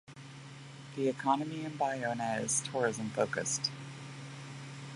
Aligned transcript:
The 0.95 1.09
economy 1.09 1.63
in 1.63 1.73
Baiona 1.77 2.43
is 2.43 2.61
Tourism 2.61 3.11
focused. 3.11 3.69